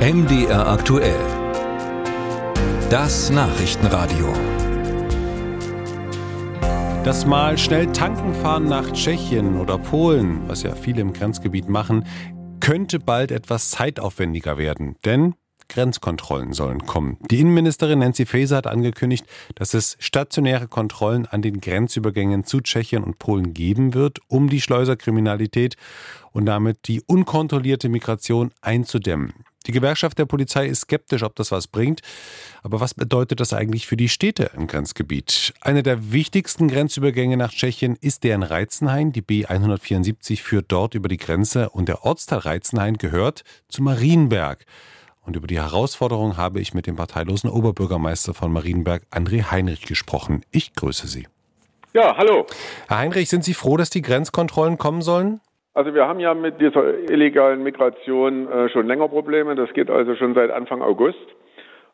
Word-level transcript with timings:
MDR 0.00 0.66
aktuell. 0.66 1.20
Das 2.88 3.28
Nachrichtenradio. 3.28 4.32
Das 7.04 7.26
mal 7.26 7.58
schnell 7.58 7.92
tanken 7.92 8.34
fahren 8.36 8.64
nach 8.64 8.90
Tschechien 8.92 9.60
oder 9.60 9.76
Polen, 9.76 10.48
was 10.48 10.62
ja 10.62 10.74
viele 10.74 11.02
im 11.02 11.12
Grenzgebiet 11.12 11.68
machen, 11.68 12.06
könnte 12.60 12.98
bald 12.98 13.30
etwas 13.30 13.68
zeitaufwendiger 13.68 14.56
werden. 14.56 14.96
Denn 15.04 15.34
Grenzkontrollen 15.68 16.54
sollen 16.54 16.86
kommen. 16.86 17.18
Die 17.30 17.40
Innenministerin 17.40 17.98
Nancy 17.98 18.24
Faeser 18.24 18.56
hat 18.56 18.66
angekündigt, 18.66 19.26
dass 19.54 19.74
es 19.74 19.98
stationäre 20.00 20.66
Kontrollen 20.66 21.26
an 21.26 21.42
den 21.42 21.60
Grenzübergängen 21.60 22.44
zu 22.44 22.62
Tschechien 22.62 23.04
und 23.04 23.18
Polen 23.18 23.52
geben 23.52 23.92
wird, 23.92 24.20
um 24.28 24.48
die 24.48 24.62
Schleuserkriminalität 24.62 25.76
und 26.32 26.46
damit 26.46 26.88
die 26.88 27.02
unkontrollierte 27.02 27.90
Migration 27.90 28.50
einzudämmen. 28.62 29.34
Die 29.66 29.72
Gewerkschaft 29.72 30.18
der 30.18 30.24
Polizei 30.24 30.66
ist 30.66 30.82
skeptisch, 30.82 31.22
ob 31.22 31.36
das 31.36 31.52
was 31.52 31.66
bringt. 31.66 32.00
Aber 32.62 32.80
was 32.80 32.94
bedeutet 32.94 33.40
das 33.40 33.52
eigentlich 33.52 33.86
für 33.86 33.96
die 33.96 34.08
Städte 34.08 34.50
im 34.56 34.66
Grenzgebiet? 34.66 35.52
Einer 35.60 35.82
der 35.82 36.12
wichtigsten 36.12 36.68
Grenzübergänge 36.68 37.36
nach 37.36 37.52
Tschechien 37.52 37.96
ist 38.00 38.24
der 38.24 38.36
in 38.36 38.42
Reizenhain. 38.42 39.12
Die 39.12 39.22
B174 39.22 40.40
führt 40.40 40.66
dort 40.68 40.94
über 40.94 41.08
die 41.08 41.18
Grenze 41.18 41.68
und 41.70 41.88
der 41.88 42.04
Ortsteil 42.04 42.38
Reizenhain 42.38 42.96
gehört 42.96 43.44
zu 43.68 43.82
Marienberg. 43.82 44.64
Und 45.26 45.36
über 45.36 45.46
die 45.46 45.60
Herausforderung 45.60 46.38
habe 46.38 46.60
ich 46.60 46.72
mit 46.72 46.86
dem 46.86 46.96
parteilosen 46.96 47.50
Oberbürgermeister 47.50 48.32
von 48.32 48.52
Marienberg, 48.52 49.06
André 49.10 49.50
Heinrich, 49.50 49.82
gesprochen. 49.82 50.44
Ich 50.50 50.72
grüße 50.72 51.06
Sie. 51.06 51.28
Ja, 51.92 52.16
hallo. 52.16 52.46
Herr 52.88 52.98
Heinrich, 52.98 53.28
sind 53.28 53.44
Sie 53.44 53.54
froh, 53.54 53.76
dass 53.76 53.90
die 53.90 54.02
Grenzkontrollen 54.02 54.78
kommen 54.78 55.02
sollen? 55.02 55.40
Also 55.72 55.94
wir 55.94 56.08
haben 56.08 56.18
ja 56.18 56.34
mit 56.34 56.60
dieser 56.60 57.08
illegalen 57.10 57.62
Migration 57.62 58.50
äh, 58.50 58.68
schon 58.70 58.88
länger 58.88 59.08
Probleme. 59.08 59.54
Das 59.54 59.72
geht 59.72 59.88
also 59.88 60.16
schon 60.16 60.34
seit 60.34 60.50
Anfang 60.50 60.82
August. 60.82 61.18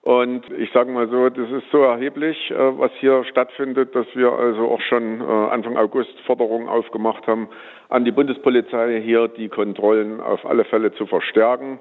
Und 0.00 0.50
ich 0.56 0.70
sage 0.72 0.90
mal 0.90 1.08
so, 1.08 1.28
das 1.28 1.50
ist 1.50 1.70
so 1.70 1.82
erheblich, 1.82 2.50
äh, 2.50 2.54
was 2.78 2.90
hier 3.00 3.24
stattfindet, 3.24 3.94
dass 3.94 4.06
wir 4.14 4.32
also 4.32 4.70
auch 4.70 4.80
schon 4.80 5.20
äh, 5.20 5.24
Anfang 5.24 5.76
August 5.76 6.18
Forderungen 6.24 6.68
aufgemacht 6.68 7.26
haben, 7.26 7.48
an 7.90 8.06
die 8.06 8.12
Bundespolizei 8.12 9.02
hier 9.02 9.28
die 9.28 9.48
Kontrollen 9.48 10.22
auf 10.22 10.46
alle 10.46 10.64
Fälle 10.64 10.92
zu 10.92 11.06
verstärken. 11.06 11.78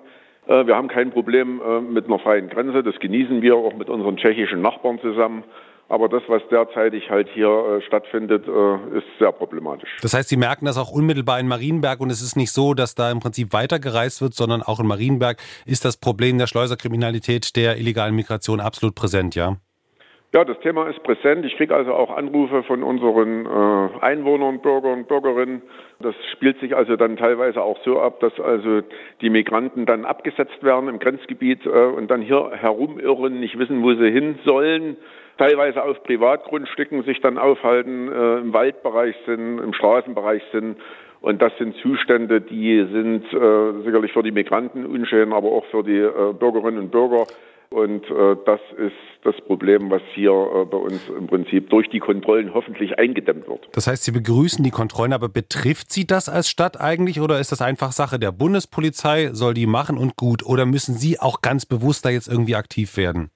Wir 0.48 0.76
haben 0.76 0.90
kein 0.90 1.10
Problem 1.10 1.60
mit 1.92 2.06
einer 2.06 2.20
freien 2.20 2.50
Grenze. 2.50 2.84
Das 2.84 3.00
genießen 3.00 3.42
wir 3.42 3.56
auch 3.56 3.74
mit 3.74 3.90
unseren 3.90 4.18
tschechischen 4.18 4.62
Nachbarn 4.62 5.00
zusammen. 5.00 5.44
Aber 5.88 6.10
das, 6.10 6.24
was 6.28 6.42
derzeitig 6.50 7.10
halt 7.10 7.28
hier 7.34 7.48
äh, 7.48 7.82
stattfindet, 7.86 8.48
äh, 8.48 8.98
ist 8.98 9.06
sehr 9.20 9.32
problematisch. 9.32 9.90
Das 10.02 10.14
heißt, 10.14 10.30
Sie 10.30 10.38
merken 10.38 10.66
das 10.66 10.78
auch 10.78 10.92
unmittelbar 10.92 11.40
in 11.40 11.48
Marienberg 11.48 12.00
und 12.00 12.10
es 12.10 12.22
ist 12.22 12.36
nicht 12.36 12.52
so, 12.52 12.74
dass 12.74 12.96
da 12.96 13.12
im 13.12 13.20
Prinzip 13.20 13.54
weitergereist 13.54 14.22
wird, 14.22 14.34
sondern 14.34 14.64
auch 14.64 14.80
in 14.80 14.88
Marienberg 14.88 15.38
ist 15.66 15.86
das 15.86 15.98
Problem 15.98 16.40
der 16.40 16.48
Schleuserkriminalität, 16.48 17.56
der 17.56 17.78
illegalen 17.78 18.16
Migration 18.16 18.60
absolut 18.60 18.96
präsent, 18.96 19.36
ja? 19.36 19.58
Ja, 20.34 20.44
das 20.44 20.60
Thema 20.60 20.90
ist 20.90 21.02
präsent. 21.04 21.46
Ich 21.46 21.56
kriege 21.56 21.74
also 21.74 21.94
auch 21.94 22.10
Anrufe 22.10 22.64
von 22.64 22.84
unseren 22.84 23.46
äh, 23.46 23.90
Einwohnern, 24.02 24.60
Bürgern, 24.60 25.06
Bürgerinnen. 25.06 25.62
Das 26.02 26.14
spielt 26.34 26.60
sich 26.60 26.76
also 26.76 26.98
dann 26.98 27.16
teilweise 27.16 27.62
auch 27.62 27.78
so 27.86 28.02
ab, 28.02 28.20
dass 28.20 28.38
also 28.42 28.82
die 29.22 29.30
Migranten 29.30 29.86
dann 29.86 30.04
abgesetzt 30.04 30.62
werden 30.62 30.90
im 30.90 31.00
Grenzgebiet 31.00 31.66
äh, 31.66 31.70
und 31.70 32.12
dann 32.12 32.22
hier 32.22 32.52
herumirren, 32.52 33.40
nicht 33.40 33.58
wissen, 33.58 33.82
wo 33.82 33.94
sie 33.94 34.12
hin 34.12 34.38
sollen 34.44 34.98
teilweise 35.38 35.84
auf 35.84 36.02
Privatgrundstücken 36.04 37.04
sich 37.04 37.22
dann 37.22 37.38
aufhalten, 37.38 38.12
äh, 38.12 38.38
im 38.40 38.54
Waldbereich 38.54 39.16
sind, 39.26 39.60
im 39.60 39.74
Straßenbereich 39.74 40.44
sind. 40.52 40.78
Und 41.22 41.42
das 41.42 41.52
sind 41.58 41.76
Zustände, 41.78 42.42
die 42.42 42.86
sind 42.92 43.24
äh, 43.34 43.84
sicherlich 43.84 44.14
für 44.14 44.24
die 44.24 44.32
Migranten 44.32 44.86
unschön, 44.86 45.34
aber 45.34 45.52
auch 45.52 45.66
für 45.72 45.84
die 45.84 45.98
äh, 45.98 46.34
Bürgerinnen 46.34 46.80
und 46.80 46.92
Bürger. 46.92 47.26
Und 47.72 48.06
äh, 48.10 48.36
das 48.46 48.60
ist 48.78 48.96
das 49.24 49.36
Problem, 49.48 49.90
was 49.90 50.02
hier 50.14 50.32
äh, 50.32 50.66
bei 50.66 50.78
uns 50.78 51.02
im 51.10 51.28
Prinzip 51.28 51.70
durch 51.70 51.90
die 51.90 52.00
Kontrollen 52.00 52.54
hoffentlich 52.54 52.98
eingedämmt 53.00 53.48
wird. 53.48 53.68
Das 53.74 53.88
heißt, 53.88 54.04
Sie 54.04 54.12
begrüßen 54.12 54.64
die 54.64 54.72
Kontrollen, 54.72 55.14
aber 55.14 55.30
betrifft 55.30 55.92
Sie 55.92 56.06
das 56.06 56.30
als 56.30 56.48
Stadt 56.48 56.80
eigentlich 56.80 57.20
oder 57.20 57.40
ist 57.40 57.52
das 57.52 57.62
einfach 57.62 57.92
Sache 57.92 58.20
der 58.20 58.32
Bundespolizei, 58.32 59.30
soll 59.34 59.56
die 59.56 59.66
machen 59.66 59.98
und 59.98 60.16
gut? 60.16 60.46
Oder 60.46 60.66
müssen 60.66 60.94
Sie 60.94 61.20
auch 61.20 61.42
ganz 61.42 61.66
bewusst 61.66 62.06
da 62.06 62.10
jetzt 62.10 62.28
irgendwie 62.28 62.56
aktiv 62.56 62.98
werden? 62.98 63.32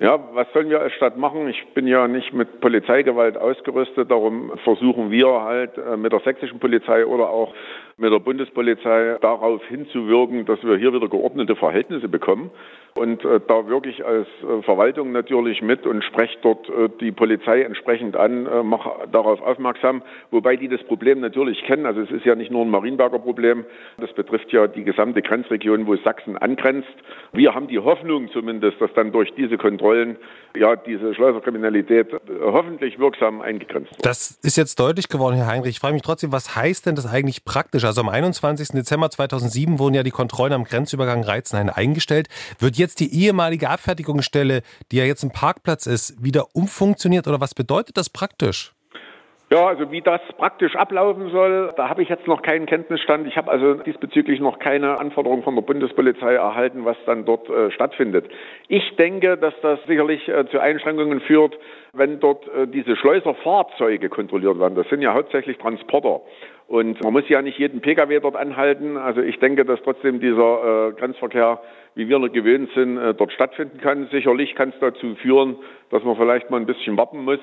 Ja, 0.00 0.18
was 0.32 0.50
sollen 0.54 0.70
wir 0.70 0.80
als 0.80 0.94
Stadt 0.94 1.18
machen? 1.18 1.46
Ich 1.50 1.74
bin 1.74 1.86
ja 1.86 2.08
nicht 2.08 2.32
mit 2.32 2.62
Polizeigewalt 2.62 3.36
ausgerüstet, 3.36 4.10
darum 4.10 4.50
versuchen 4.64 5.10
wir 5.10 5.42
halt 5.42 5.76
äh, 5.76 5.98
mit 5.98 6.10
der 6.10 6.20
sächsischen 6.20 6.58
Polizei 6.58 7.04
oder 7.04 7.28
auch 7.28 7.54
mit 8.00 8.12
der 8.12 8.18
Bundespolizei 8.18 9.18
darauf 9.20 9.62
hinzuwirken, 9.66 10.46
dass 10.46 10.62
wir 10.64 10.76
hier 10.76 10.92
wieder 10.92 11.08
geordnete 11.08 11.54
Verhältnisse 11.54 12.08
bekommen. 12.08 12.50
Und 12.96 13.24
äh, 13.24 13.40
da 13.46 13.68
wirke 13.68 13.88
ich 13.88 14.04
als 14.04 14.26
äh, 14.42 14.62
Verwaltung 14.62 15.12
natürlich 15.12 15.62
mit 15.62 15.86
und 15.86 16.02
spreche 16.02 16.36
dort 16.42 16.68
äh, 16.68 16.88
die 17.00 17.12
Polizei 17.12 17.62
entsprechend 17.62 18.16
an, 18.16 18.46
äh, 18.46 18.62
mache 18.64 19.06
darauf 19.12 19.40
aufmerksam, 19.42 20.02
wobei 20.30 20.56
die 20.56 20.68
das 20.68 20.82
Problem 20.84 21.20
natürlich 21.20 21.62
kennen. 21.64 21.86
Also 21.86 22.00
es 22.00 22.10
ist 22.10 22.24
ja 22.24 22.34
nicht 22.34 22.50
nur 22.50 22.64
ein 22.64 22.70
Marienberger 22.70 23.20
Problem, 23.20 23.64
das 23.98 24.12
betrifft 24.14 24.52
ja 24.52 24.66
die 24.66 24.82
gesamte 24.82 25.22
Grenzregion, 25.22 25.86
wo 25.86 25.94
Sachsen 25.96 26.36
angrenzt. 26.36 26.88
Wir 27.32 27.54
haben 27.54 27.68
die 27.68 27.78
Hoffnung 27.78 28.28
zumindest, 28.32 28.80
dass 28.80 28.92
dann 28.94 29.12
durch 29.12 29.32
diese 29.36 29.56
Kontrollen 29.56 30.16
ja 30.56 30.74
diese 30.74 31.14
Schleuserkriminalität 31.14 32.12
äh, 32.12 32.18
hoffentlich 32.42 32.98
wirksam 32.98 33.40
eingegrenzt 33.40 33.92
wird. 33.92 34.04
Das 34.04 34.38
ist 34.42 34.56
jetzt 34.56 34.80
deutlich 34.80 35.08
geworden, 35.08 35.36
Herr 35.36 35.46
Heinrich. 35.46 35.70
Ich 35.70 35.80
frage 35.80 35.94
mich 35.94 36.02
trotzdem, 36.02 36.32
was 36.32 36.56
heißt 36.56 36.86
denn 36.86 36.96
das 36.96 37.06
eigentlich 37.06 37.44
praktisch? 37.44 37.84
Also 37.90 38.02
am 38.02 38.08
21. 38.08 38.68
Dezember 38.68 39.10
2007 39.10 39.80
wurden 39.80 39.94
ja 39.94 40.04
die 40.04 40.12
Kontrollen 40.12 40.52
am 40.52 40.62
Grenzübergang 40.62 41.24
Reizenhain 41.24 41.70
eingestellt. 41.70 42.28
Wird 42.60 42.76
jetzt 42.76 43.00
die 43.00 43.12
ehemalige 43.12 43.68
Abfertigungsstelle, 43.68 44.62
die 44.92 44.96
ja 44.98 45.04
jetzt 45.04 45.24
ein 45.24 45.32
Parkplatz 45.32 45.86
ist, 45.86 46.22
wieder 46.22 46.54
umfunktioniert 46.54 47.26
oder 47.26 47.40
was 47.40 47.52
bedeutet 47.52 47.96
das 47.96 48.08
praktisch? 48.08 48.74
Ja, 49.52 49.66
also 49.66 49.90
wie 49.90 50.00
das 50.00 50.20
praktisch 50.38 50.76
ablaufen 50.76 51.30
soll, 51.30 51.72
da 51.76 51.88
habe 51.88 52.02
ich 52.02 52.08
jetzt 52.08 52.28
noch 52.28 52.40
keinen 52.40 52.66
Kenntnisstand. 52.66 53.26
Ich 53.26 53.36
habe 53.36 53.50
also 53.50 53.74
diesbezüglich 53.74 54.38
noch 54.38 54.60
keine 54.60 55.00
Anforderungen 55.00 55.42
von 55.42 55.56
der 55.56 55.62
Bundespolizei 55.62 56.34
erhalten, 56.34 56.84
was 56.84 56.96
dann 57.04 57.24
dort 57.24 57.50
äh, 57.50 57.72
stattfindet. 57.72 58.26
Ich 58.68 58.94
denke, 58.94 59.36
dass 59.36 59.52
das 59.60 59.80
sicherlich 59.88 60.28
äh, 60.28 60.46
zu 60.52 60.60
Einschränkungen 60.60 61.20
führt, 61.22 61.58
wenn 61.92 62.20
dort 62.20 62.46
äh, 62.46 62.68
diese 62.68 62.94
Schleuserfahrzeuge 62.94 64.08
kontrolliert 64.08 64.60
werden. 64.60 64.76
Das 64.76 64.88
sind 64.88 65.02
ja 65.02 65.14
hauptsächlich 65.14 65.58
Transporter. 65.58 66.20
Und 66.68 67.02
man 67.02 67.12
muss 67.12 67.28
ja 67.28 67.42
nicht 67.42 67.58
jeden 67.58 67.80
Pkw 67.80 68.20
dort 68.20 68.36
anhalten. 68.36 68.96
Also 68.96 69.20
ich 69.20 69.40
denke, 69.40 69.64
dass 69.64 69.82
trotzdem 69.82 70.20
dieser 70.20 70.90
äh, 70.90 70.92
Grenzverkehr, 70.92 71.60
wie 71.96 72.08
wir 72.08 72.20
noch 72.20 72.30
gewöhnt 72.30 72.70
sind, 72.76 72.98
äh, 72.98 73.14
dort 73.14 73.32
stattfinden 73.32 73.80
kann. 73.80 74.06
Sicherlich 74.12 74.54
kann 74.54 74.68
es 74.68 74.78
dazu 74.78 75.16
führen, 75.16 75.56
dass 75.90 76.04
man 76.04 76.14
vielleicht 76.14 76.50
mal 76.50 76.58
ein 76.60 76.66
bisschen 76.66 76.96
warten 76.96 77.24
muss. 77.24 77.40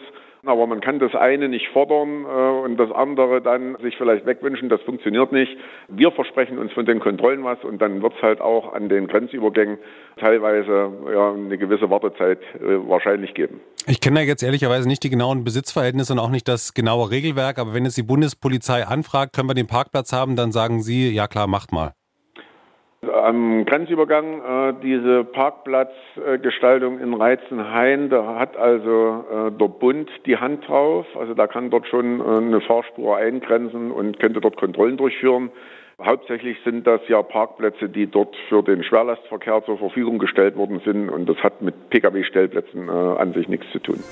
Aber 0.48 0.66
man 0.68 0.82
kann 0.82 1.00
das 1.00 1.14
eine 1.14 1.50
nicht 1.50 1.68
fordern 1.70 2.24
äh, 2.24 2.66
und 2.66 2.78
das 2.78 2.92
andere 2.92 3.42
dann 3.42 3.78
sich 3.82 3.98
vielleicht 3.98 4.26
wegwünschen. 4.26 4.70
Das 4.70 4.82
funktioniert 4.82 5.32
nicht. 5.32 5.56
Wir 5.88 6.12
versprechen 6.12 6.58
uns 6.58 6.72
von 6.74 6.86
den 6.86 7.00
Kontrollen 7.00 7.44
was 7.44 7.64
und 7.64 7.82
dann 7.82 8.02
wird 8.02 8.14
es 8.16 8.22
halt 8.22 8.42
auch 8.42 8.74
an 8.74 8.90
den 8.90 9.08
Grenzübergängen 9.08 9.78
teilweise 10.18 10.92
ja, 11.14 11.34
eine 11.34 11.58
gewisse 11.58 11.90
Wartezeit 11.90 12.40
äh, 12.56 12.88
wahrscheinlich 12.88 13.34
geben. 13.34 13.60
Ich 13.86 14.02
kenne 14.02 14.22
ja 14.22 14.26
jetzt 14.26 14.44
ehrlicherweise 14.44 14.88
nicht 14.88 15.04
die 15.04 15.10
genauen 15.10 15.44
Besitzverhältnisse 15.44 16.14
und 16.14 16.20
auch 16.20 16.30
nicht 16.30 16.48
das 16.48 16.74
genaue 16.74 17.12
Regelwerk, 17.12 17.60
aber 17.60 17.74
wenn 17.74 17.86
jetzt 17.86 17.98
die 17.98 18.04
Bundespolizei 18.04 18.86
anfragt, 18.86 19.34
können 19.34 19.50
wir 19.50 19.54
den 19.54 19.68
Parkplatz 19.68 20.12
haben, 20.12 20.36
dann 20.36 20.52
sagen 20.52 20.82
Sie, 20.82 21.14
ja 21.14 21.28
klar, 21.28 21.48
macht 21.48 21.72
mal. 21.72 21.94
Am 23.02 23.64
Grenzübergang 23.66 24.42
äh, 24.42 24.74
diese 24.82 25.24
Parkplatzgestaltung 25.24 27.00
äh, 27.00 27.04
in 27.04 27.14
Reizenhain, 27.14 28.10
da 28.10 28.40
hat 28.40 28.58
also 28.58 29.24
äh, 29.32 29.52
der 29.52 29.68
Bund 29.68 30.10
die 30.26 30.38
Hand 30.38 30.68
drauf. 30.68 31.06
Also 31.16 31.36
da 31.36 31.46
kann 31.46 31.70
dort 31.70 31.88
schon 31.88 32.20
äh, 32.20 32.38
eine 32.38 32.60
Fahrspur 32.60 33.16
eingrenzen 33.16 33.92
und 33.92 34.20
könnte 34.20 34.42
dort 34.42 34.58
Kontrollen 34.58 34.98
durchführen. 34.98 35.52
Hauptsächlich 36.04 36.58
sind 36.64 36.88
das 36.88 37.02
ja 37.08 37.22
Parkplätze, 37.22 37.88
die 37.88 38.08
dort 38.08 38.36
für 38.50 38.64
den 38.64 38.84
Schwerlastverkehr 38.84 39.64
zur 39.66 39.78
Verfügung 39.78 40.18
gestellt 40.18 40.56
worden 40.56 40.82
sind 40.84 41.10
und 41.10 41.30
das 41.30 41.38
hat 41.38 41.62
mit 41.62 41.90
Pkw-Stellplätzen 41.92 42.88
äh, 42.88 42.92
an 42.92 43.34
sich 43.34 43.48
nichts 43.48 43.68
zu 43.72 43.80
tun. 43.80 44.04